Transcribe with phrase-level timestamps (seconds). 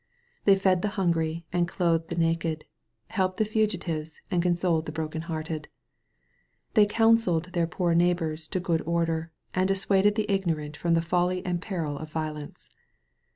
[0.45, 2.65] They fed the hungiy and clothed the naked,
[3.09, 5.67] helped the fugitives and consoled the broken hearted.
[6.73, 11.45] They counselled their poor neighbors to good order, and dissuaded the ignorant from the folly
[11.45, 12.71] and peril of violence.